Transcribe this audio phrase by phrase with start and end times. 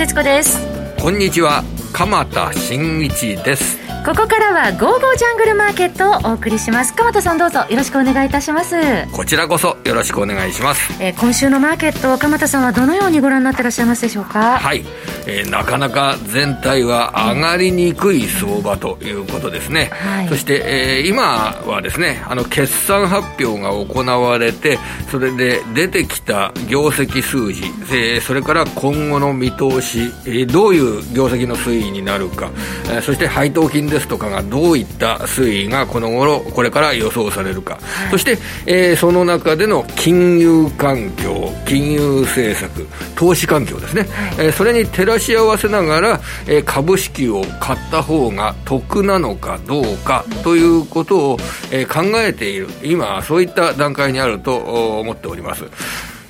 [0.00, 0.58] 節子です。
[0.98, 1.62] こんにちは。
[1.92, 3.79] 鎌田新一です。
[4.04, 6.94] ここからはゴーゴージャングルマーケットをお送りします。
[6.94, 8.76] 鎌田さんどうぞよろしくお願いいたします。
[9.12, 14.58] こちらこそよろしくお願いします、えー、今週のマーケット鎌田さんはどのようにご覧になってらっしゃいますでしょうか？
[14.58, 14.84] はい、
[15.26, 24.78] えー、なかなか全体は上がりにくい相場ということですね、はい、そして、えー、今はですねあの決算発表が行われて
[25.10, 32.50] それで出てきた業績数字、えー、それから今後の見通し、えー、どういう業績の推移になるか、
[32.86, 51.36] えー、そして配当金ですとかがどういった推移がこの頃これから予想されるか、はい、そして、えー、その中での金融環境金融政策投資環境ですね、はい、えー、それに照らし合わせながら、えー、株式を買った方が得なのかどうかということを、
[51.70, 52.68] えー、考えている。
[52.82, 54.56] 今そういった段階にあると
[55.00, 55.64] 思っております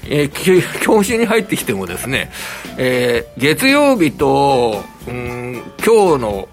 [0.06, 2.30] えー、今週に入ってきてもですね、
[2.78, 6.48] えー、月曜日と、うん、今日の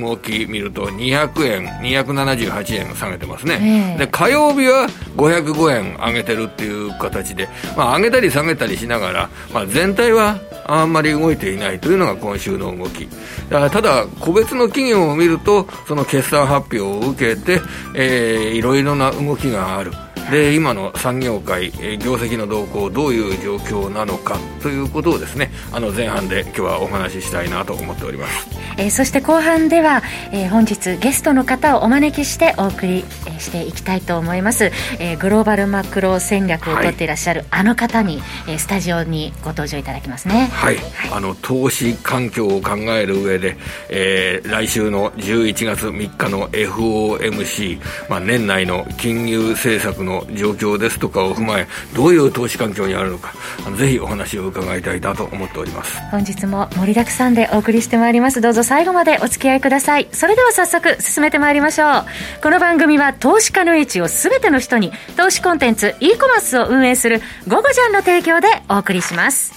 [0.00, 13.08] 動き見ると200円、278円下げてますね、えー、で火曜日は505円上げてるっていう形で、まあ、上げたり下げたりしながら、まあ、全体はあんまり動いていないというのが今週の動き。
[13.48, 17.60] ただ個別の企業を見るとその決算発表を受けて、
[17.94, 19.92] えー、いろいろな動きがある
[20.30, 30.02] で今の産業界、業績の動向、どういう状況なのかということをですねあの前半で今日はお話ししたいなと思っております、えー、そして後半では、
[30.32, 40.48] えー、本日ゲストの方をお招きしてお送り、えー、していきたいと思います、えー、グローバルマクロ戦略をとっていらっしゃる、あの方に、えー、スタジオにご登場いただきますね。
[40.52, 43.56] はい、はい、あの投資環境を考える上で、
[43.88, 53.34] えー、来週の11月3日の FOMC、まあ、年内の金融政策の状況ですとかを踏まえどういう投資環境にあるのか
[53.76, 56.00] ぜひお話を伺いたいなと思っております。
[56.10, 58.40] 本日も盛りだくさんでお送りしてまいります。
[58.40, 60.08] どうぞ最後までお付き合いください。
[60.12, 62.06] それでは早速進めてまいりましょう。
[62.42, 69.52] この番組は投資家の位置を全ての人に投資コンテンツ e コマースを運営する「ゴゴジャン」の提供でお送りします。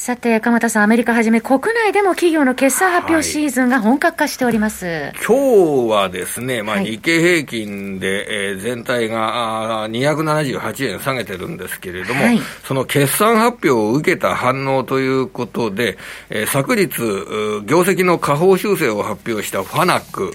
[0.00, 4.86] さて、鎌田さん、アメリカはじめ国内でも企業の決算発表シーズンが本格化しております。
[4.86, 15.98] はい、今日はですね、まあ、日経平均で、はい、えー、全体が278円下げてるんですけれども、はい、その決算発表を受けた反応ということで、
[16.30, 16.88] えー、昨日、
[17.66, 20.34] 業績の下方修正を発表したファナック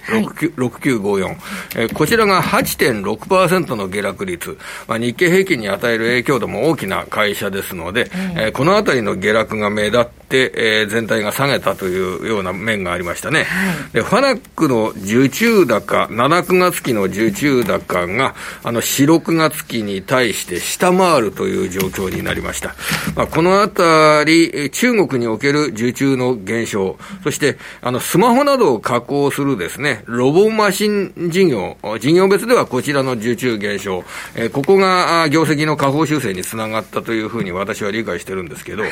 [0.57, 1.35] 6954、
[1.75, 13.43] えー、こちらが8.6%の下落率、まあ、日経平均に与える影響度も大きな会社ですので、えー、このあたりの下落が目立って、えー、全体が下げたというような面がありましたね。
[13.43, 22.75] はい、で、ファナックの受注高、7、9月期の受注高が、あの、4、6月期に対して下回るという状況になりました。
[23.15, 34.03] まあ、このあたり、中国における受注の減少、そして、あの、スマホなどを加工するですね、ロボマシン事業、事業別ではこちらの受注減少、
[34.35, 38.91] えー、ここが業績の下方修正につながったというふうに私は理解してるんですけど、はい、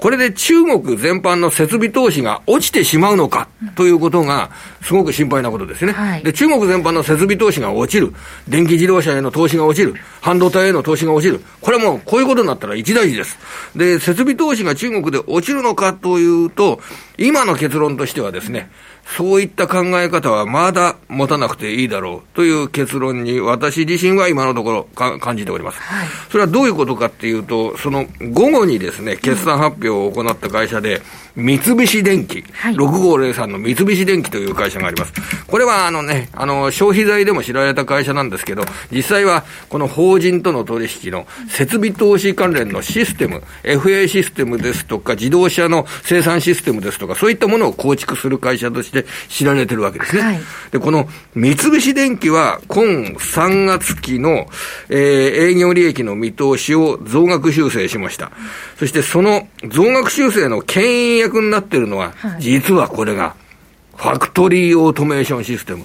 [0.00, 4.50] これで中国全般の設備投資が落ちてしまうのかということが、
[4.82, 6.32] すごく心配なことですね、はい、で。
[6.32, 8.14] 中国全般の設備投資が落ちる。
[8.48, 9.94] 電気自動車への投資が落ちる。
[10.20, 11.40] 半導体への投資が落ちる。
[11.60, 13.38] これはもうこういうことになったら一大事です。
[13.76, 16.80] で、設備投資が中国で落ちるのかというと、
[17.18, 18.70] 今の結論としてはですね、
[19.16, 25.80] そういった考え方はまだ持たなくていいだろうという結論に私自身は今のところ感じております。
[25.80, 31.02] はい、それはどういうことかっていうと、その午後にですね、決算発表を行った会社で、
[31.36, 35.12] 三菱電機、はい、6503の三菱電機という会社があります。
[35.46, 50.22] これはあのね、あの、消費財でも知られた会社なんですけど、実際はこの法人との取引の設備投資関連のシステム、FA システムですとか、自動車の生産システムですとか、そういったものを構築する会社として知られてるわけですね。
[50.22, 50.40] はい、
[50.70, 52.84] で、この三菱電機は今
[53.14, 54.46] 3月期の、
[54.88, 54.98] えー、
[55.50, 58.32] 営業利益の見通しを増額修正しました。
[58.78, 63.36] そしてその増額修正の牽引役になってるのは、はい、実はこれが、
[63.96, 65.84] ファクトリーオートメーションシステム。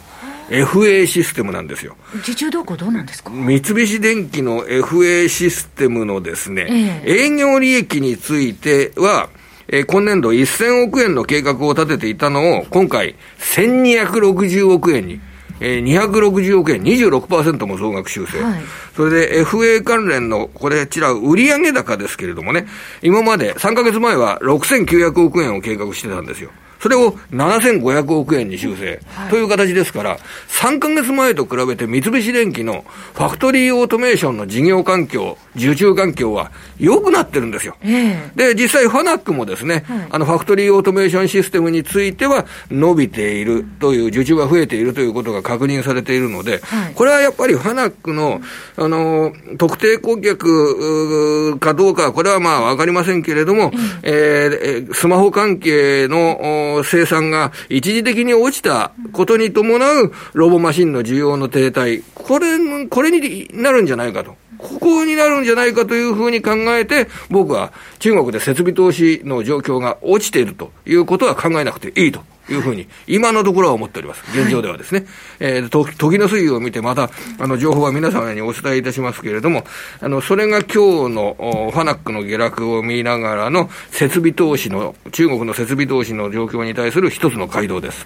[0.49, 1.97] FA システムなんですよ。
[2.19, 3.31] 受注動向どうなんですか？
[3.31, 9.29] 三菱電機の FA システムのですね、えー、営業利益については、
[9.67, 15.19] えー、今年度1000億円の計画を立てていたのを、今回1260億円に。
[15.59, 18.41] えー、260億円、26%も増額修正。
[18.41, 18.61] はい、
[18.95, 22.67] それで FA 関連の、これ、ちら、売上高ですけれどもね、
[23.01, 26.51] 今まで3ヶ月前は6900億円を計画してたんですよ。
[26.85, 32.85] それを7500億円に修正、はい、という形ですから、3ヶ月前と比べて三菱電機の
[33.15, 37.75] ファクトリーオートメーションの事業環境、受注環境は良くなってるんですよ。
[37.81, 48.41] えー、で、実際ファナックもですね、はい、あのファクトリーオートメーションシステムについては伸びているという、受注が増えているということが確認されているので、はい、これはやっぱりファナックの、
[48.77, 53.71] あの、特定顧客かどうか、これはまあわかりませんけれども、
[54.03, 64.35] えー、スマホ関係の生産が一時的に落ちたことに伴うロボマシンの需要の停滞、これ、これになるんじゃないかと。
[64.57, 74.23] ここになるんじゃないかというふうに考えて、僕は中国で設備投資の状況が落ちているということは考えなくていいというふうに、今のところは思っております。
[74.37, 74.99] 現状ではですね。
[74.99, 75.07] はい、
[75.39, 77.09] えー、と、時の推移を見て、また、
[77.39, 79.65] あの、情報は皆様にお伝えいたしますけれども、
[80.01, 81.35] あの、それが今日の
[81.71, 88.05] ファナックの下落を見ながらの設備投資の、中国の設備投資の状況に対する一つの回答です。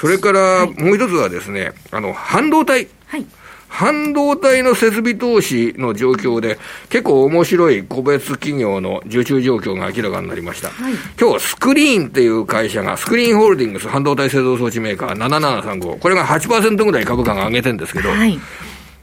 [0.00, 2.88] それから、もう一つはですね、あの、半導体。
[3.06, 3.26] はい
[3.74, 6.58] 半導体の設備投資の状況で、
[6.90, 10.68] 結構面白い個別企業の受注状況が明らかになりました。
[10.68, 18.38] はい、今日、スクリーンっていう会社が、スクリーンホールディングス半導体製造装置メーカー7735、これが8%ぐらい株価が上げてるんですけど、はい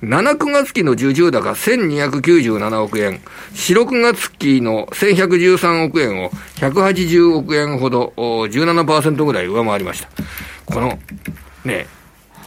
[0.02, 3.20] 7、9月期の受注高1297億円、
[3.54, 10.10] 4、6月期の1113億円を180億円ほど17%ぐらい上回りました。
[10.66, 10.98] この、
[11.66, 11.86] ね、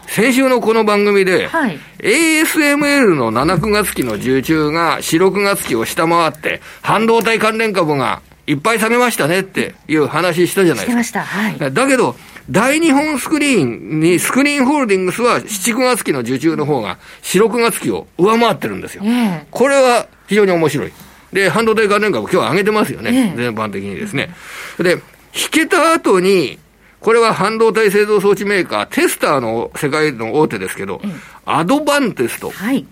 [0.09, 11.21] 先週のこの番組で、はい、ASML の7、9月期の受注が4、6月期を下回って、半導体関連株がいっぱい下げましたねっていう話したじゃないですか。
[11.21, 12.17] はい、だけど、
[12.51, 19.03] 大日本スクリーンに、スクリーンホールディングスは7、9月期の受注の方が4、6月期を上回ってるんですよ。
[19.05, 20.93] えー、これは非常に面白い。
[21.33, 23.33] で、半導体関連株今日上げてますよね。
[23.35, 24.31] えー、全般的にですね。
[24.79, 24.93] で、
[25.35, 26.59] 引けた後に、
[27.05, 31.13] これは半導体製造装置メーカー、テスターの世界の大手ですけど、うん、
[31.45, 32.49] アドバンテスト。
[32.49, 32.87] はい。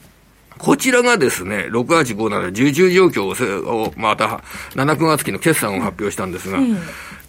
[0.58, 4.42] こちらがですね、6857受注状況を、また、
[4.74, 6.76] 7、9月期の決算を発表したんですが、うん、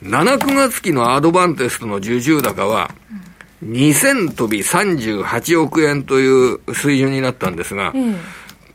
[0.03, 2.91] 7、9月期のアドバンテストの受注高は、
[3.63, 8.17] 2000飛び38億円という水準になったんですが、うん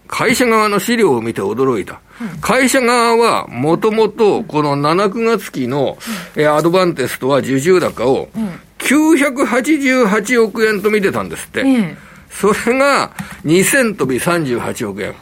[0.09, 2.01] 会社側の資料を見て驚いた。
[2.41, 5.99] 会社側は、もともと、この7、9月期の、
[6.35, 8.29] えアドバンテストは受注高を、
[8.79, 11.63] 988億円と見てたんですって。
[12.31, 13.13] それが、
[13.45, 15.15] 2000飛び38億円。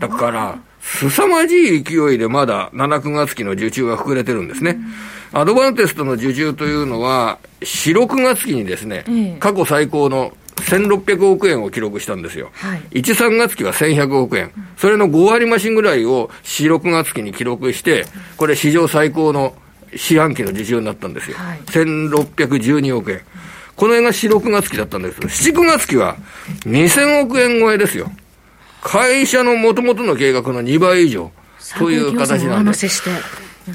[0.00, 4.78] だから、凄まじい勢いでまだ7、9月期の受注が膨れてるんですね。
[5.32, 12.50] アドバンテストの受注というのは、4、6月期にですね、過去最高の1600億円を記録したんですよ。
[12.54, 14.50] はい、1、3月期は1100億円。
[14.76, 18.06] それの5割増しぐらいを4、6月期に記録して、
[18.36, 19.54] これ史上最高の
[19.94, 21.36] 四半期の受注になったんですよ。
[21.36, 23.20] はい、1612億円。
[23.76, 26.16] この辺が4、6月期だったんですけど、7、9月期は
[26.66, 28.10] 2000億円超えですよ。
[28.82, 31.30] 会社の元々の計画の2倍以上
[31.78, 33.02] という形なんです。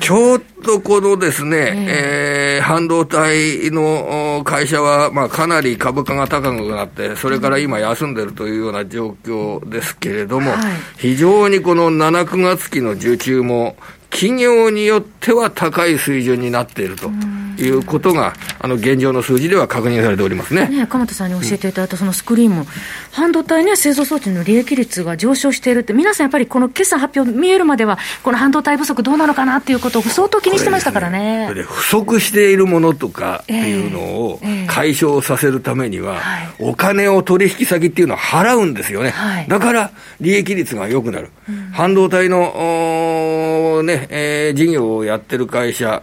[0.02, 10.60] ちょっとこのですね、えー、半導体の会社は、まあ、かなり株価が高くなって、それから今休んでるというような状況ですけれども、はい、
[10.98, 13.78] 非常にこの7、9月期の受注も、
[14.10, 17.10] 企業によっては高い水準になっていると
[17.58, 22.68] いうことが、あの現状の数字では確認されておりますねね鎌田さんに教えていただいたそのスクリーンも、うん、
[23.12, 31.54] 半導体ね、製造装置の利益率が上昇しているって、皆さんやっぱりこの決算発表見えるまでは、この半導体不足どうなのかなっていうことを相当気にしてましたからね。
[31.54, 39.10] ね不足しているものとかっていうのを解消させるためには、えーえー、お金を取引先っていうのは払うんですよね。
[39.10, 41.30] はい、だから利益率が良くなる。
[41.50, 46.02] うん、半導体の、ね、えー、事業をやってる会社、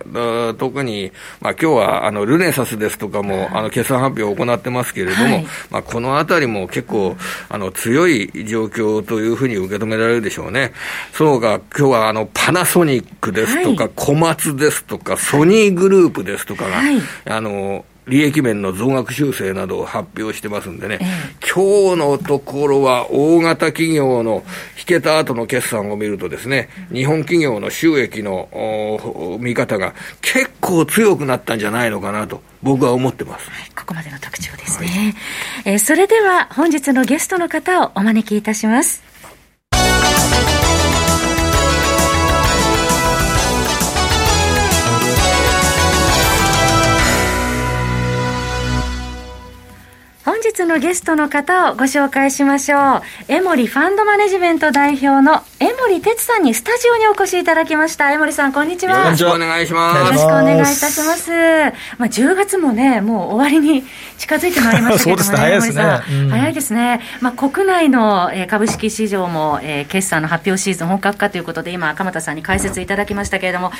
[0.58, 1.12] 特に、
[1.44, 7.16] まあ今日はあのルネサスですとかも、あの決算発表を行ってますけれども、はい、まあこのあたりも結構
[7.50, 10.72] あの強い状況というふうに受け止められるでしょうね。
[11.12, 16.96] そうか、今日はあのパナソニックですとか、はい、小松ですとか、ソニーグループですとかが、はい、
[17.26, 24.44] あの、利益面の増額修正などを発表してますんでね、えー、今日のところは大型企業の
[24.78, 28.48] 引けた後の決算を見るとですね、日本企業の収益の
[29.40, 32.42] 見方が結構強くなったんじゃないのかなと。
[32.62, 35.14] 僕は思ってます、はい、ここまでの特徴ですね、
[35.64, 39.04] はい、えー、それでは本日のゲストの方をお招きいたします
[50.24, 53.02] 本日のゲストの方をご紹介しましょう。
[53.28, 58.10] エモリファンドマネジメント代表の江森哲さんにスタジオにお越しいただきました。
[58.10, 59.04] 江森さん、こんにちは。
[59.04, 59.98] よろしくお願いします。
[59.98, 61.30] よろしくお願いいたします。
[61.98, 63.84] まあ、10月もね、もう終わりに
[64.16, 66.00] 近づいてまいりましたけどもね、早いですね。
[66.10, 67.00] うん、早いですね。
[67.20, 73.72] まあ、国内の株式市場も、えー、決算の発表シーズン本格化ということで、今、鎌田さんに解説いただきましたけれども、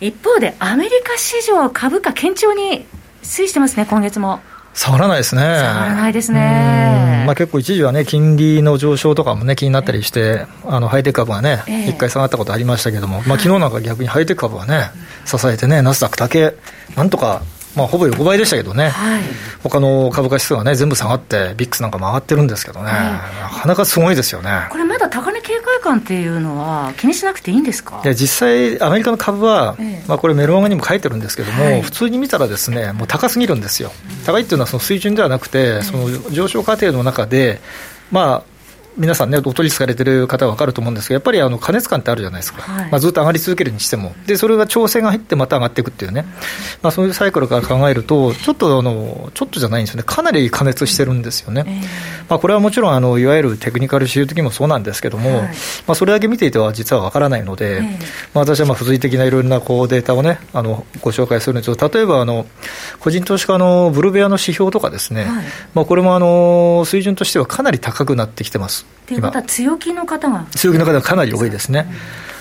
[0.00, 2.86] 一方で、アメリカ市場株価堅調に
[3.24, 4.38] 推移してますね、今月も。
[4.74, 5.42] 下がらないですね。
[5.42, 7.24] 下がらないですね。
[7.26, 11.74] まあ、結構一時はね、金利の上昇とかもね、気になったりして、あのハイテク株がね、一、え。
[11.90, 14.90] ー、回下がったことありましたけども、まあ昨日なんか逆にハイテク株はね、
[15.24, 16.54] 支えてね、ナスダックだけ、
[16.96, 17.42] なんとか
[17.76, 19.22] まあ、ほぼ横ばいでしたけどね、はい、
[19.62, 23.02] 他の株価指数はね、全部下がって、ビックスなんかも上がってるんですけどね、はい、
[23.54, 24.50] なかなかすごいですよね。
[24.70, 24.84] これ、
[25.80, 28.00] 感っていうのは、気にしなくていいんですか？
[28.04, 33.90] いや実際、アメリカの株は、ええ、まあ、これ、メルマガにも書いてるんですけども、はい、普通に見たらですね、もう高すぎるんですよ、
[34.24, 37.60] 高いっていうのはその水準ではなくて、その上昇過程の中で、
[38.10, 38.49] まあ、
[38.96, 46.24] 皆さんね、お取りされてる方は分かると思うんですけど、やっぱりあの加熱感ってあるじゃないですか、はい、まあ、ずっと上がり続けるにしても、でそれが調整が入って、また上がっていくっていうね、
[46.82, 51.64] まあ、そういうサイクルから考えると、ちょっとあの、ちょっとじゃないんですよね、かなり加熱してるんですよね。
[51.66, 51.82] えー、
[52.28, 55.48] まあ、これはもちろんあの、いわゆるテクニカル指標的もそうなんですけども、はい、
[55.86, 57.96] まあ、それだけ見ていては実は分からないので、えー、ま
[58.34, 62.46] あ、私はまあ付随的ないろいろなこうデータをね、あのご紹介するんですけど、例えばあの
[62.98, 65.44] 個人投資家のブルベアの指標とかですね、はい、
[65.74, 68.79] まあ、これもあの水準としてはかなり高くなってきてます。
[69.06, 70.46] ということは強気の方が。
[70.52, 71.86] 強気の方がかなり多いですね。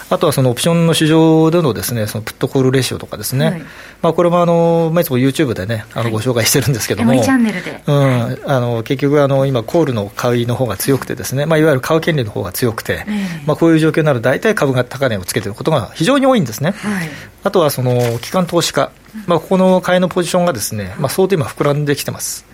[0.10, 3.62] あとはそのオプションの市場でのですねそのプットコールレシオとかですね、はい、
[4.02, 13.06] まあ、これもあの、まあ、いつも YouTube でね、あのご紹介してるんですけども、はい、チャンネルで、うん、あの結局あの、今、コールの買いの方が強くてですね、まあ、いわゆる買う権利の方が強くて、
[13.46, 16.72] まあ、こういう状況になると、大体株が高値をつけてることが非常に多いんですね。
[16.72, 17.10] はい、
[17.44, 18.92] あとはその機関投資家、
[19.28, 22.49] まあ、ここの買いのポジションがですね、まあ、相当今、膨らんできてます。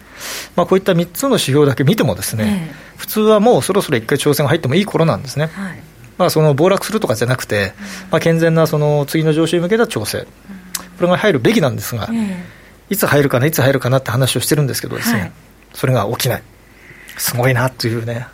[0.56, 5.48] まあ、こういった3つの指標だけ見ても、ですね、えー、普通はもうそろそろ1回挑戦が入ってもいい頃なんですね。
[5.48, 5.80] はい、
[6.18, 7.74] まあ、その暴落するとかじゃなくて、
[8.12, 10.28] まあ、健全なその次の上昇に向けた調整、
[10.98, 12.38] これが入るべきなんですが、えー、
[12.90, 15.32] いつ入るかな、いつ入るかなって話をしてるんですけどですね、はい、
[15.74, 16.44] それが起きない。
[17.18, 18.28] すごいなというね。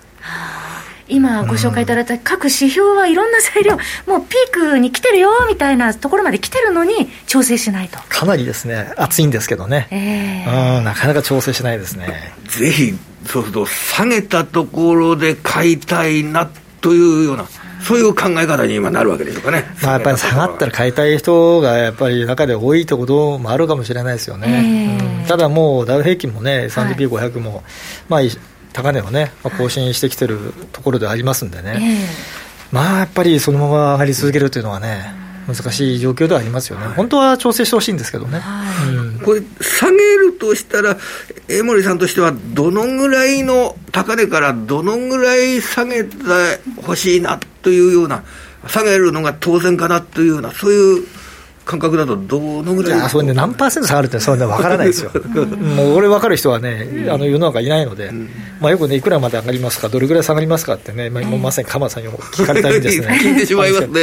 [1.12, 3.78] 今ご紹介いただいた各指標はいろんな材料、
[4.08, 12.34] もうピークに来てるよみたいなところまで来てるのに、調整しないとかなりですね、暑いんですけどね、えー、うんなかなか調整しないですね。
[12.48, 12.94] ぜひ、
[13.26, 16.50] そうすると、下げたところで買いたいな
[16.80, 17.46] というような。
[17.82, 19.66] そういう考え方に今なるわけでしょうかね。
[19.82, 24.98] まあ、やっぱり下がったら買いたい人がやっぱり中で多いところもあるかもしれないですよね。
[25.00, 27.64] えーうん、ただもうダウ平均もね、S&P500 も、はい、
[28.08, 28.22] まあ
[28.74, 35.14] 高値をね、まあ、更新してきてるところでありますんでね、えー、まあやっぱりそのまま上がり続けるというのはね、
[35.48, 38.96] 難しい状況ではありますよね、はい、本当は調整してほしいんですけどね、はい。
[38.96, 40.98] うん、これ、下げるとしたら、
[41.48, 46.16] 江森さんとしては、どのぐらいの高値からどのぐらい下げて
[46.84, 48.24] ほしいなというような、
[48.68, 51.21] 下げるのが当然かなというような、そういう。
[51.66, 53.34] 感覚だとどのぐらいそれね。
[53.34, 55.12] 何パーセント下がるってそんな分からないですよ。
[55.76, 63.20] もう俺分かる人はねあの世の中いないので、うん、まあ、よくねいくらまで上がりますかどれぐらい下がりますかってね、まあ、まさに鎌田さんに聞かれたりですね。
[63.22, 64.02] 聞いてしまいますね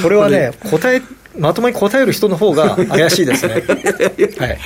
[0.00, 0.28] それは。
[0.30, 1.02] ね答え
[1.38, 3.54] まともに答える人の方が怪しいですね。
[3.54, 4.58] はい。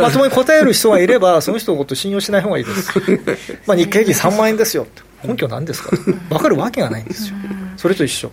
[0.00, 2.90] まともに答える人がいれば、その人のこと信用しない方がいいです。
[3.64, 4.86] まあ、日経平均3万円ですよ。
[5.24, 5.96] 根拠なんですか
[6.28, 7.36] 分かるわけがないんですよ。
[7.76, 8.30] それと一緒。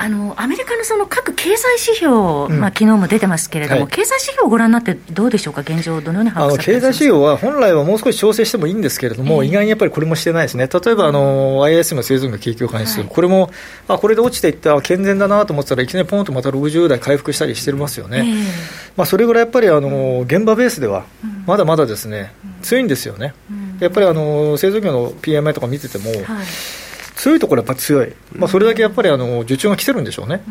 [0.00, 13.50] あのアメリカのその各経済指標、うん、まあ昨日も出てますけれども、はい、経済指標をご覧になって、どうでしょうか、現状、どのように把握されて経済指標は本来はもう少し調整してもいいんですけれども、えー、意外にやっぱりこれもしてないですね、例えばあの ISM の製造業景況感指数、はい、これも
[13.88, 18.34] あこれで落ちていった健全だなと思ってたらいきなりポンとまた60台回復したりしてますよね、えー、
[18.96, 21.06] まあ、それぐらいやっぱりあの現場ベースでは
[21.44, 22.32] まだまだですね、
[22.62, 23.34] 強いんですよね。
[23.80, 26.46] やっぱりあの製造業の PMI とか見てても、はい
[27.18, 30.42] 強いところはやっぱ強い、まあ、それだけやっぱりあの受注が来てるんでしょうね、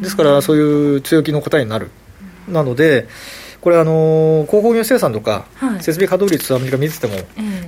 [0.00, 1.90] ですからそういう強気の答えになる、
[2.48, 3.08] なので、
[3.60, 5.46] これあの、鉱工業生産とか、
[5.80, 7.14] 設備稼働率、アメリカ見てても、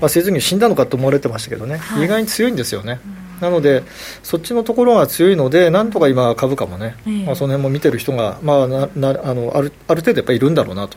[0.01, 3.01] まあ、製造業死んだのかと思われてましたけどね、意外に強いんですよね。
[3.41, 3.85] なので、
[4.23, 6.97] そっちのところが強いので、なんとか今、株価もね、
[7.27, 10.97] まあ、その辺も見てる人が、まあ、ななあのあるある程度やっぱりいるんだろうなと。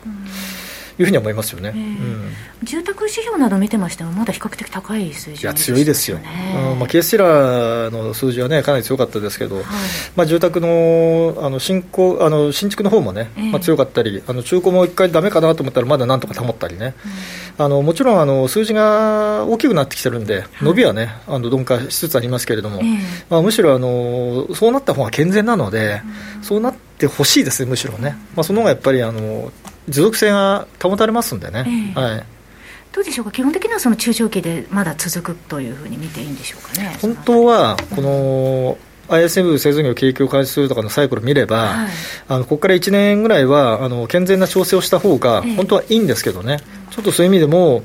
[0.98, 2.32] いうふうに思いますよね、えーうん、
[2.64, 6.78] 住宅指標など見てましても、まだ比較的高い数字、ね、いや強いですよ、うん。
[6.78, 9.64] まあ、ケースシラーの数字は、ね、かなり強かったですけど、はい、
[10.16, 16.94] まあ、住宅のあの新興あの新築の方もね、えー、まあ、強かったり、あの中古も一回だめかなと思ったら、まだなんとか保ったりね、
[17.58, 22.98] うん、あのもちろんあの数字が大きくなってきてるんで、伸びはね、あの鈍化しつつありますけれども、えー、
[23.30, 26.02] まあ、むしろあのそうなった方が健全なので、
[26.42, 29.52] そうなってほしいですね、むしろね、まあ、その方がやっぱりあの
[29.88, 31.64] 持続性が保たれますんでね。
[31.94, 32.24] えー、はい。
[32.92, 36.96] どうでしょうか、基本的にはその中長期でまだ続くというふうに見ていいんでしょうかね？
[37.00, 38.78] 本当はこの
[39.08, 41.88] ISM 製造業景気を開始するとかのサイクルを見れば、はい、
[42.28, 46.58] あのここから1年ぐらいはあの健全な調整をした方が本当はいいんですけどね、
[46.90, 47.82] えちょっとそういう意味でも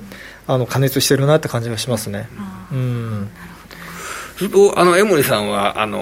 [0.47, 2.27] あの加熱してるなって感じがしますね。
[2.71, 3.29] うん
[4.37, 5.99] すると、あの、江森さんは、あの、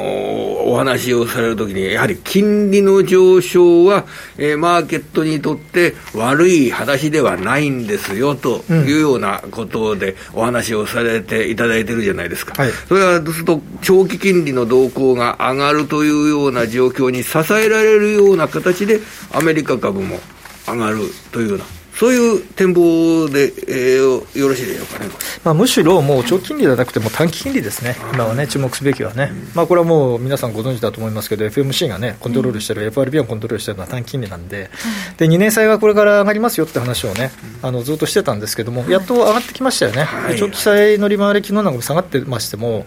[0.65, 4.05] お話をされるときに、やはり金利の上昇は、
[4.37, 12.61] えー、マーケットにとって悪い話ではないんですよ、というようなことでお話をされていただいてるじゃないですか。
[12.61, 18.99] はい、それは、すると、長期金利の動向が上がるというような状況に支えられるような形で、
[19.33, 20.19] アメリカ株も
[20.67, 20.99] 上がる
[21.31, 21.65] というような。
[22.01, 25.11] そういう展望で、えー、よろしいでしょうかね、
[25.43, 34.71] まあ、むしろもう長期金利ではなくても短期金利ですね、今はね、注目すべきはね、うん、まあ、これはもう皆さんご存知だと思いますけど、FMC がね、コントロールしてる、うん、FRB がコントロールしてるのは短期金利なんで、
[35.11, 37.29] うん、で2年債がこれから上がりますよって話をね、
[37.61, 42.83] あのずっとしてたんですけども、やっと上がってきましたよね、はい、長期債の利回り、昨日なんかも下がってましても、はい、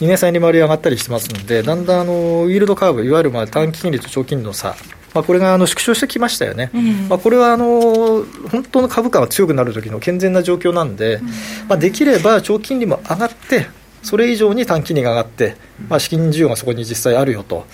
[0.00, 4.74] 2年債利回り上がったりしてますので、だんだんあのウィールドカーブ、いわゆるまあ短期金利と長期金利の差、
[5.14, 6.70] まあ、これがあの縮小してきましたよね、
[7.08, 11.20] まあ、これはあの本当の株価が強くなる時の健全な状況なんで、
[11.68, 13.66] まあ、できれば長期金利も上がって、
[14.02, 15.56] それ以上に短期金利が上がって、
[15.88, 17.66] まあ、資金需要がそこに実際あるよと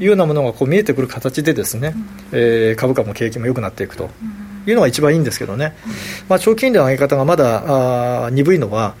[0.00, 1.94] いうようなものがこう見えてくる形で、ですね、
[2.30, 4.10] えー、株価も景気も良くなっていくと。
[4.66, 5.74] いうのが一番いいんですけどね、
[6.28, 8.96] まあ、長期金利の上げ方がまだあ鈍いのは、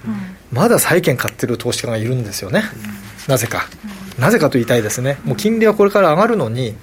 [0.50, 2.62] まだ債券買ってる投資家がいるんですよね、
[3.26, 3.68] なぜか。
[4.18, 6.74] なぜかと言いたいですね、もう金利はこれから上がるのに、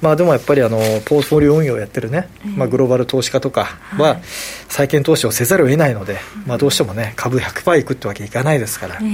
[0.00, 4.18] まあ、でもやっぱりあのポートフォリオ運用をやってるね、まあ、グローバル投資家とかは、
[4.68, 9.08] 債券投資をせざるを得ないので、まあ、どうしてもね、株100%いくってわけいかないですから、ま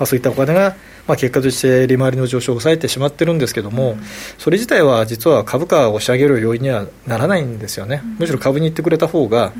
[0.00, 0.76] あ、そういったお金が、
[1.08, 3.96] まあ、結果として利回りの上昇を抑えてしまってるんですけども、
[4.36, 9.52] それ自体は実は株価を押し上げる要因にはならないんですよね、むしろ株に行ってくれた方が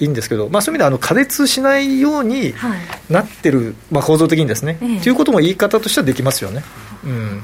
[0.00, 2.54] いいんですけど、まあ、そういう意味であの加熱しないように
[3.10, 6.64] なってる、まあ、構造的にですね、ということも言い方としてはできますよね。
[7.06, 7.42] うん。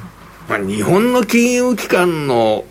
[0.49, 2.65] まあ、日本の金融機関の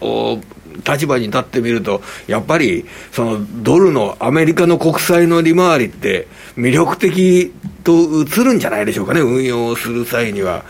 [0.85, 7.53] 立場に立ってみると、やっぱりそのドルのアメリカの国債の利回りって魅力的
[7.89, 10.63] と映るんじゃないでしょうかね、運用する際には。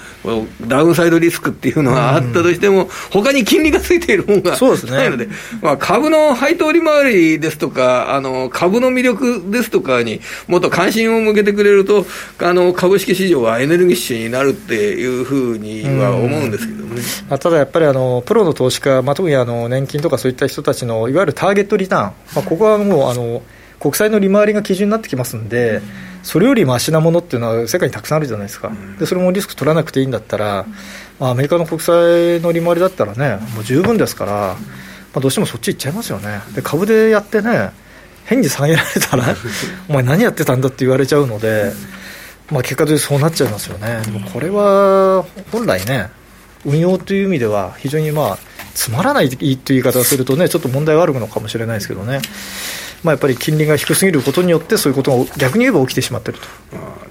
[0.67, 12.05] ダウンサイドリスクっていうのがあったとしても、うん、他に金利がついているものがないので、でね、まあ、株の配当利回りですとか、あの株の魅力ですとかにもっと関心を向けてくれると、
[12.39, 17.01] あの株式市場はエネルギッシュになるっていうふうには思うんですけどね。
[17.31, 22.03] うん、ただやっぱりあのプロの投資家、まあ、特にあの年金とかそういった人たちのいわゆるターゲットリターン、
[22.35, 23.41] まあ、ここはもうあの
[23.79, 30.65] 国債の利回りが基準になってきますんで、うんそれよりましなものっていうのは世界にたくさんあるじゃないですか、でそれもリスク取らなくていいんだったら、
[31.19, 34.57] まあ、アメリカの国債の利回りだったらね、もう十分ですから、ま
[35.15, 37.71] あ、どうしてもそっち行っちゃいますよね、で株でやってね、
[38.25, 39.35] 変に下げられたら、
[39.87, 41.71] お前、何やってたんだって言われちゃうので、
[42.51, 46.09] まあ、結果としてそうなっちゃいますよね、でもこれは本来ね、
[46.65, 48.37] 運用という意味では、非常にまあ、
[48.75, 52.19] つまらないという言い方をするとね、ちょっと問題はあるのかもしれないですけどね。
[53.03, 56.47] まあ、やっぱり金利が低すぎることによって、そういうことが逆に言えば起きてしまっていると。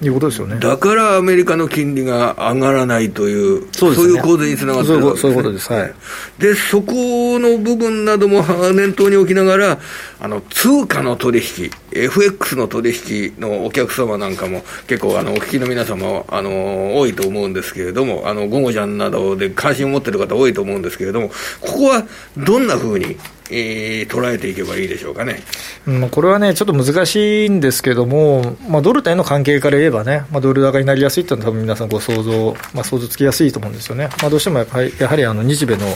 [0.01, 0.61] いうことですよね。
[0.61, 5.95] だからアメリカの金利が上がらないという、そう、ね,、いう構図につながってるわけです、そういうことです、はい、
[6.39, 6.93] でそこ
[7.41, 9.79] の部分なども念頭に置きながら、
[10.21, 21.29] あの通貨の取引、FX の取引のお客様なんかも、結構あのお聞きの皆様あの多いと思うんですけれども、あの午後じゃんなどで関心を持っている方多いと思うんですけれども、
[21.61, 22.05] ここは
[22.37, 23.17] どんなふうに
[23.51, 25.41] えー、捉えていけばいいでしょうかね、
[25.87, 35.87] うん、これはね、ちょっと難しいんですけども、まあ、ドルと円の関係から言えばね、まあ、ドル高になりやすいというのは、多分皆さんご想像、まあ、想像つきやすいと思うんですよね、まあ、どうしてもやはりやはりあの日米の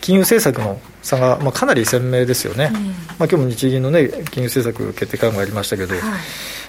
[0.00, 6.02] 金融政策の差が、まあ、かなり鮮明ですよね、うん、まあ今日も日銀の、ね、金融政策決定会合がありましたけど、はい、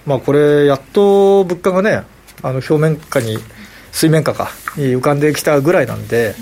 [0.06, 2.04] まあ、これ、やっと物価がね、
[2.42, 3.38] あの表面下に、
[3.92, 6.36] 水面下かに浮かんできたぐらいなんで、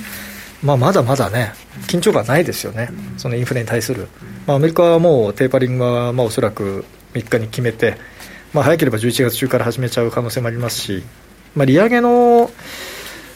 [0.63, 1.53] まあ、まだまだね、
[1.87, 4.07] 緊張感ないですよね、そのインフレに対する。
[4.45, 7.97] まあ、アメリカはもうテーパリングはまあおそらく3日に決めて、
[8.53, 11.03] まあ、早ければ11月中から始めちゃう可能性もありますし、
[11.55, 12.51] まあ、利上げの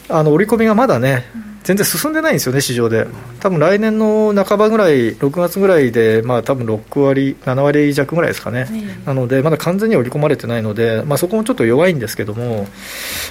[0.08, 1.24] あの織り込みがまだね、
[1.64, 3.08] 全然進んでないんですよね、市場で。
[3.40, 8.68] 多分来年の半ばぐらい、6月ぐらいで、まあ多分6割、7割弱ぐらいですかね、
[9.04, 12.68] なので、まだ完全に織り込まれてないので、まあ、そこもちょっと弱いんですけども、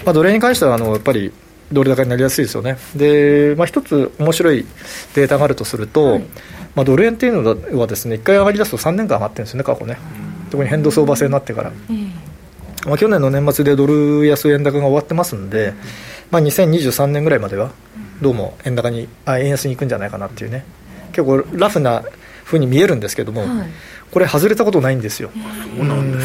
[0.03, 1.31] まあ、奴隷に関してはあのやっぱり
[1.71, 2.77] ドル高になりやすいですよね。
[2.95, 4.65] で、まあ、一つ面白い
[5.15, 6.19] データがあるとすると、はい、
[6.75, 9.97] まあ、ドル円っていうのはですね、1回上がり出すと3年間上がってるんですよね、過去ね。
[10.51, 11.71] 特に変動相場制になってから。
[12.85, 15.73] まあ、去年の年末でドル安円高が終わってますんで、
[16.31, 17.71] まあ、2023年ぐらいまでは、
[18.21, 20.63] どうも円高にあ円安に行くんじゃないかなっていうね、
[21.11, 22.03] 結構ラフな
[22.43, 23.67] ふうに見えるんですけども、はい、
[24.11, 25.29] これ、外れたことないんですよ、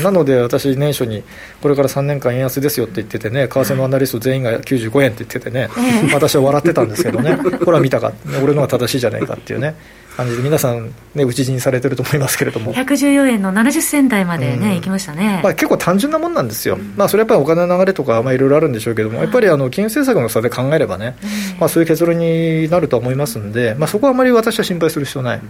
[0.02, 1.22] なので私、年初に
[1.60, 5.68] これから3年間円安ですよって言っててね、為替のアナリスト全員が95円って言っててね、
[6.12, 8.12] 私は笑ってたんですけどね、これは見たか、
[8.42, 9.74] 俺のが正しいじゃないかっていうね。
[10.20, 12.74] 感じで皆さん、ね、打ち死にされてると思いますけれども。
[12.74, 21.16] 114円の70銭台までね、うん、行きましたね、まあ、結構単純なもんなんですよ、まあ、それはやっぱりお金の流れとか、まあ、いろいろあるんでしょうけども、やっぱりあの金融政策の差で考えればね、
[21.58, 25.40] まあ、そういう結論になると思いますんで、まあ、そこはあまり私は心配する必要ない。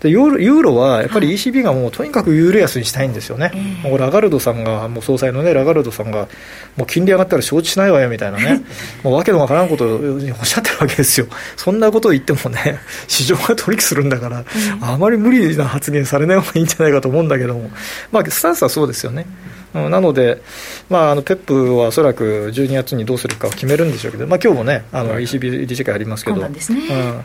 [0.00, 3.52] でユーロはやっぱり ECB がもうとにかくユーロ安にしたいんですよね、
[3.82, 6.28] はい、ラガルドさんが、もう総裁の、ね、ラガルドさんが、
[6.76, 8.62] もう金利上がったら承知しないわよみたいなね、
[9.02, 11.26] もうわけのわからんことをおっしゃってるわけですよ、
[11.56, 14.44] そんなことを言ってもね、 市場が取引するんだから、
[14.80, 17.70] あまり無理な発言されない方がいいんじゃないかと思うんだけども、
[18.12, 19.26] まあ、スタンスはそうですよね。
[19.74, 20.40] なので、
[20.88, 26.46] まあ、あのペップはおそらく12月にどうするかを決めるんでしょうけど、まあ今日もね、あの ECB 理事会ありますけど、ね。
[26.46, 27.24] うん。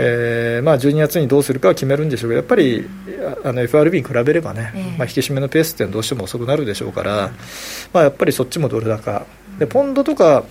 [0.00, 2.88] えーまあ、12月にどうするかは決めるんでしょうけど、やっぱり
[3.44, 7.30] あの FRB に比べればね、えー、まあ、引き締めのペースってどうしても遅くなるでしょうから、
[7.92, 9.24] まあ、やっぱりそっちもドル高、
[9.58, 10.44] でポンドとか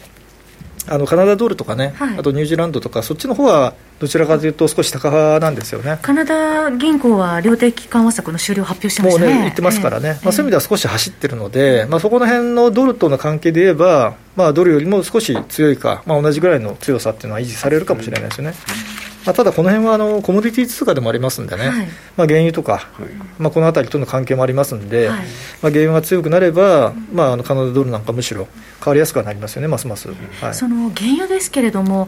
[0.87, 9.27] あのカナダドルとかね、はい、あとニュージーランドとか、そっちの方はどちらかというと、少し高派なんですよねカナダ銀行は量的緩和策の終了発表してましたね。
[9.27, 18.53] もうね、言ってますからね、えー、まあ、そういう意味では少し走ってるので、まあ、そこの辺のドルとの関係で言えば、まあ、ドルよりも少し強いか、まあ、同じぐらいの強さっていうのは維持されるかもしれないですよね。
[19.25, 22.89] まあ、ただ、この辺はあのコモディティ通貨でもありますんでね、はい、まあ、原油とか、
[23.39, 25.19] まあ、この辺りとの関係もありますんで、はい、
[25.61, 28.47] まあ、原油が強くなれば、まあ、あのカナダドルなんかむしろ
[28.83, 30.09] 変わりやすくはなりますよね、ますます。
[30.41, 32.07] はい、その原油ですけれども、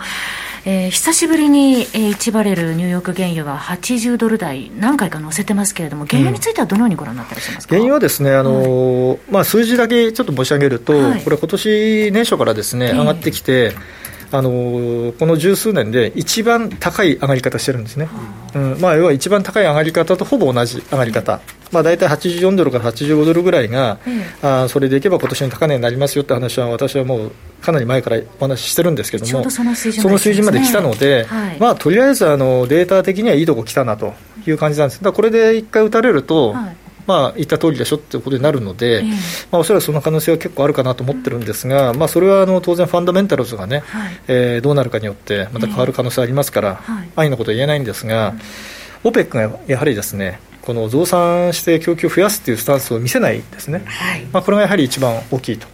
[0.66, 13.74] えー、久しぶりに、えー、1バレルニューヨーク原油が80ドル台、何回か載せてますけれども、原油についてはどのようにご覧になってらっしますか、うん、原油はですね、あの、はい、まあ、数字だけちょっと申し上げると、これ、今年年初からですね、上がってきて、
[14.32, 18.10] あのこの十数年で一番高い上がり方してるんですね、
[18.56, 18.82] うん。
[18.82, 24.00] まあ、要は一番高い上がり方とほぼ同じ上がり方、まあ、大体84ドルから85ドルぐらいが、
[24.42, 29.92] うん、あそれでいけば今年の高値になりますよって話は、私はもうかなり前からお話ししてるんですけども、その水
[30.34, 34.14] 準まで来たので、はい、まあ、とりあえずあのデータ的にはいいとこ来たなと
[34.46, 39.06] いう感じなんです、だこれで一回打たれると、はいまあ、言った通りでしょっていうことになるので、えー、
[39.52, 48.34] まあ、おそらくその可能性は結構あるかなと思ってるんですが、まあ、それはあの当然、ファンダメンタルズがね、はい、えー、どうなるかによって、また変わる可能性ありますから、えー、安易なことは言えないんですが、
[49.04, 55.68] オペックがやはりですね、この増産して供給を増やすというスタンスを見せないですね、はい、まあ、これがやはり一番大きいと。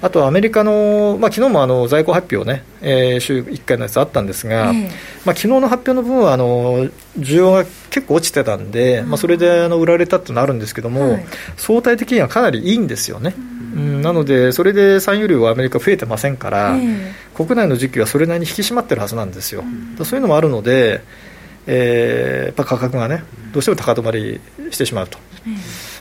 [0.00, 4.82] あとアメリカの、まあ昨日もあの在庫発表ね、えー、週1回のやつあったんですが、えー、
[5.24, 6.84] まあ昨日の発表の部分はあの
[7.18, 13.34] 需要が結構落ちてたんで、うん、まあ、それであの売られたってのあるんですけども、はい、相対的にはかなりいいんですよね。
[13.74, 19.62] うん、なので、それで産油量はアメリカ増えてませんから、えー、国内の需給はそれなりに引き締まってるはずなんですよ。
[19.62, 21.02] うん、そういうのもあるので、
[21.70, 25.18] えー、やっぱ価格がね、どうしても高止まりしてしまうと。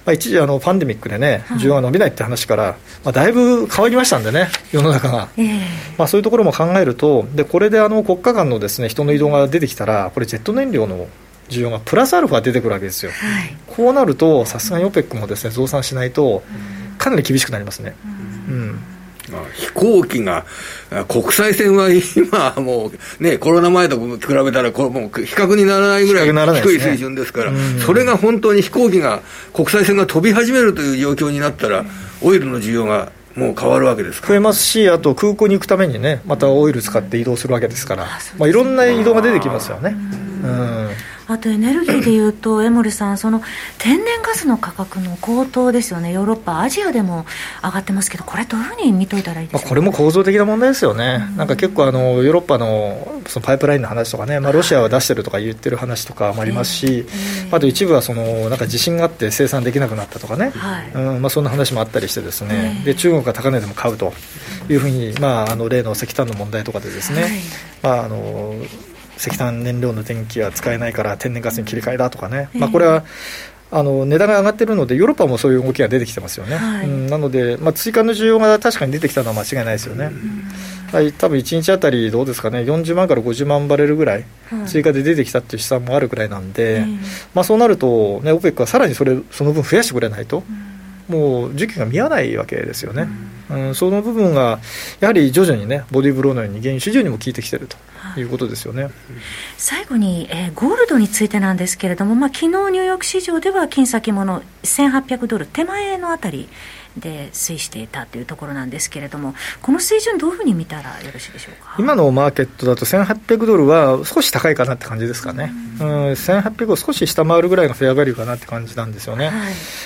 [0.06, 5.60] まあ、一時あの、パンデミックでね、需要が伸びないって話から、まあ、だいぶ変わりましたんでね、世の中が、えー、
[5.98, 11.08] まあ、そういうところも考えると、でこれであの国家間のです、ね、人の移動が出てきたら、これ、ジェット燃料の
[11.50, 16.44] 需要がプラスアルファ出てくるわけですよ、はい、こうなると、さすがに OPEC もです、ね、増産しないと、
[16.98, 17.94] かなり厳しくなりますね。
[18.48, 18.80] うん、うん
[19.54, 20.46] 飛行機が、
[21.08, 27.52] 国際線は今、もうね、コロナ前と比べたら、これもう比較にならないぐらい低い水準ですから、
[27.86, 29.22] それが本当に飛行機が、
[29.54, 31.86] 国際線が飛び始めるという状況になったら、
[32.22, 39.96] オイルの需要がもう変わるわけです増えますし、あと空港に行くためにね、またオイル使って移動するわけですから、まあ、いろんな移動が出てきますよね。
[40.44, 40.90] うん
[41.28, 43.42] あとエネルギーでいうと、 江森さん、その
[43.78, 47.26] 天然ガスの価格の高騰ですよね、ヨーロッパ、アジアでも
[47.64, 61.22] 上がってますけど、これ、どういうふうに見といたらいいですか、これも構造的な問題ですよね、うん、なんか結構あの、ヨーロッパのそのパイプラインの話とかね、まあ、ロシアは出してるとか言ってる話とかもありますし、えー、あと一部はそのなんか地震があって生産できなくなったとかね、はい、うん。
[61.22, 64.14] まあ、そんな話もあったりして、ですね、えー、で中国が高値でも買うと
[64.70, 67.32] いうふうに、まあ、あの例の石炭の問題とかでですね、はい、
[67.82, 68.54] まああの
[69.18, 73.04] 石炭燃料の電気は使えないから天然ガスに切り替えだとかね、まあ、これは
[73.70, 80.10] あの値段が上がってるので、ヨーロッパもそういう動きが出てきてますよね、はい、うん、なので、まあ、追加の需要が確かに出てきたのは間違いないですよね、
[80.94, 84.26] はい、多分1日あたりどうですかね、40万から50万バレルぐらい、
[84.68, 86.88] 追加で出てきたっていう試算もあるぐらいなんで、はい、
[87.34, 90.44] まあ、そうなると、ね、OPEC はさらにそれその分増やしてくれないと。
[91.08, 94.60] もう需給が見合わないわけですよね、うん、うん、その部分が
[95.00, 97.78] やはり徐々にね、ボディーブローのように原油市場にも効いてきてると
[98.20, 98.24] い。
[98.24, 98.90] うことですよね、
[99.58, 106.48] 最後に、えー、ゴールドについてなんですけれども、まあ昨日ニューヨーク市場では金先物1800ドル手前のあたり
[107.00, 111.76] で推移していたというところなんですけれども、この水準、どういうふうに見たらよろしいでしょうか？
[111.80, 119.34] 今のマーケットだと、1800ドルは少し高いかなって感じですかね、うん、1800を少し下回るぐらいのフェアバリューかなって感じなんですよね、はい、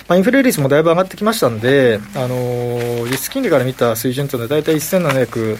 [0.07, 5.57] まあ、インフレ率もだいぶ上がってきましたんで、あの実質金利から見た水準というのは、大体1700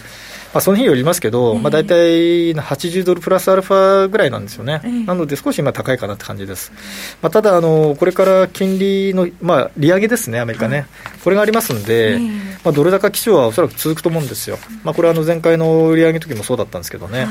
[0.52, 6.72] まあ、その日よりますけど、まあ、大体80ドルプラスアルファぐらいなんですよね、なので少し今、高いかなって感じです。
[7.22, 10.86] まあ、ただあの、これから金利の、まあ、利上げですね、アメリカね、
[11.24, 12.18] これがありますんで、
[12.64, 17.26] まあ、ドル高基調はおそらく続くと思うんですよ、まあ、これはあの前回の利上げの時もそうだったんですけどね、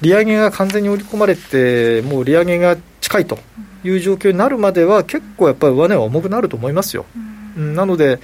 [0.00, 3.38] 利上げが完全に織り込まれて、もう利上げが近いと
[3.82, 7.06] いう状況になるまでは、結構やっぱり上値は重くなると思いますよ。
[7.56, 8.20] なので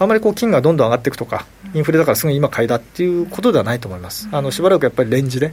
[0.00, 5.52] あまりこう金がどんどん上がっていくとか、インフレだからすぐ今買いだっていうことではないと思います、あのしばらくやっぱりレンジで、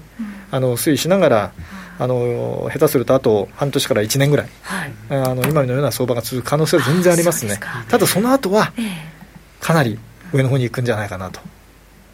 [0.51, 1.51] あの推移しながら、
[1.99, 8.71] あの下手するとあと半年から1年ぐらい、はい、あの今のような相場が続く可能性は全然ありますね、ただその後は、
[9.59, 9.99] かなり
[10.31, 11.41] 上の方に行くんじゃないかなと。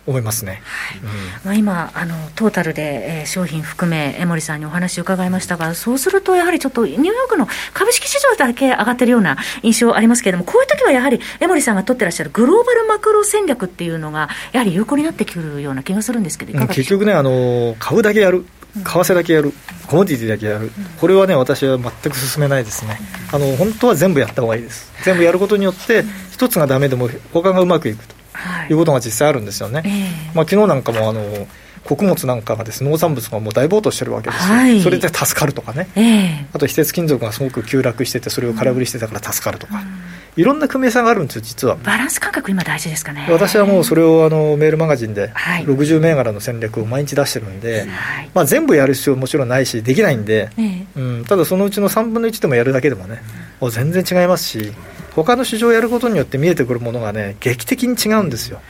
[0.05, 0.97] 思いますね、はい。
[0.99, 1.05] うん、
[1.45, 18.45] まあ、今あの、トータルで、えー、商品含め、江森さんにお話を伺いましたが、そうすると、やはりちょっとニューヨークの株式市場だけ上がってるような印象ありますけれども、こういう時はやはり、江森さんが取ってらっしゃるグローバルマクロ戦略っていうのが、やはり有効になってくるような気がするんですけど、結局ねあの、買うだけやる。
[18.75, 19.53] 為替だけやる、
[19.87, 22.99] コモディティだけやる、これはね、私は全く進めないですね、
[23.31, 28.23] あの本当は全部やった方がいいです、全部やることによって、一つがだめでも、他がうまくいくと。
[28.69, 29.81] いうことが実際あるんですよね。
[29.81, 29.91] はい、
[30.33, 31.47] まあ昨日なんかもあの
[31.83, 41.75] 穀物なんかがです、ね、農産物がもう大暴騰してるわけですよ、はい、それで助かるとかね、えー、あと非鉄金属がすごく急落してて、それを空振りしてたから助かるとか、うん、いろんな組み合わせがあるんですよ、実は。
[41.83, 43.27] バランス感覚、今、大事ですかね。
[43.29, 53.21] 私はもうそれをあのメールマガジンで、60銘柄の戦略を毎日出してるんで、はい、まあ、全部やる必要もちろんないし、できないんで、えー、うん、ただそのうちの3分の1でもやるだけでもね、
[53.59, 54.73] もう全然違いますし。
[55.15, 58.61] 他の市場をやることによって見えてくるものがね、劇的に違うんですよ。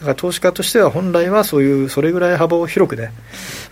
[0.00, 3.12] だから投資家としては本来はそういう、それぐらい幅を広くね、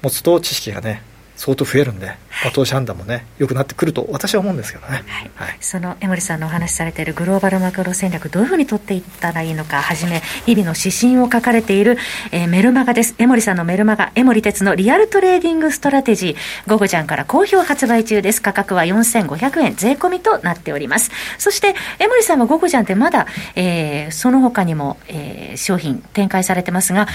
[0.02, 1.02] 持つと知識がね、
[1.38, 2.08] 相当増えるんで、
[2.42, 11.96] まあ、投資判断もね、良くなってくると私は思うんですけどね、はい、はい、その江森さんのお話しされているグローバルマクロ戦略、どういうふうに取っていったらいいのか、はじめ、日々の指針を書かれている、
[12.32, 13.14] えー、メルマガです。
[13.18, 18.42] 江森さんのメルマガ、江森哲の Real Trading Strategy、ゴゴジャンから好評発売中です。
[18.42, 21.12] 価格は4500円、税込みとなっております。
[21.38, 27.06] そして、江森さんはゴゴジャンってまだ、えー、その他にも、えー、商品展開されてますが、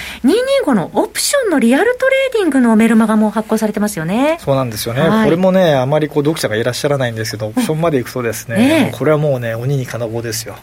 [0.63, 4.12] 225のオプションのリアルトレーディングのメルマガも発行されてますよね。
[4.39, 5.01] そうなんですよね。
[5.01, 10.55] はい、これもね、あまりこう読者がいらっしゃらないんですけど、オプションまでいくとですね、これはもうね、鬼に金棒ですよ。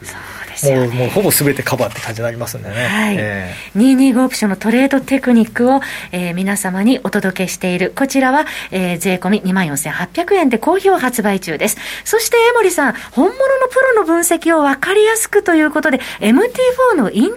[0.66, 2.74] もうもうほぼすべてカバーって感じになりますんでね。
[2.74, 5.80] はいえー、225オプションのトレードテクニックを、
[6.12, 11.76] えー、皆様にお届けしている、こちらは、えー、税込み2万4800円で好評発売中です。
[12.04, 17.34] そして江森さん、本物のプロの分析を分かりやすくということで、MT4 のインジケー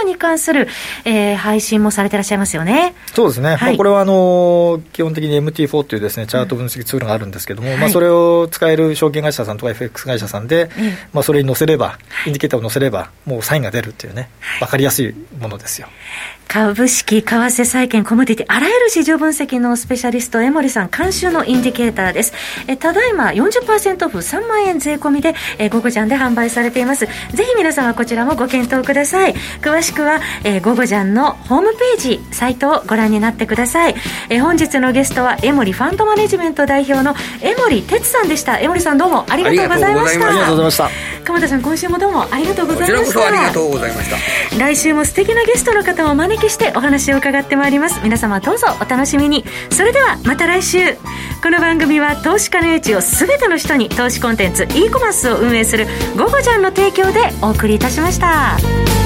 [0.00, 0.68] ターに関する、
[1.04, 2.94] えー、配信もされていらっしゃいますよね。
[3.14, 3.56] そうですね。
[3.56, 10.70] はい、これはあの基本的に MT4 というですね、チャート分析ツールがあるんですけども、うん、まあそれを使える証券会社さんとか FX 会社さんで、
[11.12, 15.88] まあそれに載せれば、インジケーターを載せれば、もうサインが出るっていうね、分かりやすいものですよ。
[16.48, 22.32] 株式、為替、債券、コモディティ、あらゆる市場分析のスペシャリスト、江森さん、監修のインディケーターです。
[22.68, 27.06] えただいま40%オフ3万円税込みで、えゴゴジャンで販売されています。
[27.06, 29.34] ぜひ皆様こちらもご検討ください。
[29.62, 33.94] 詳しくは、えゴゴジャンのホームページ、サイトをご覧になってください。
[34.30, 38.60] え本日のゲストは、江森ファンドマネジメント代表の江森哲さんでした。
[38.60, 40.28] 江森さんどうもありがとうございました。
[40.28, 40.90] ありがとうございました。
[41.24, 43.26] 鎌田さん、今週もどうもありがとうございました。
[43.26, 44.10] ありがとうございまし
[44.50, 44.58] た。
[44.58, 48.00] 来週も素敵なゲストの方をお招きしてお話を伺ってまいります。
[48.02, 49.44] 皆様どうぞお楽しみに。
[49.70, 50.78] それではまた来週。
[51.42, 59.03] この番組は投資家の余地を全ての人に投資コンテンツ e コマースを運営する「ゴゴジャン」の提供でお送りいたしました。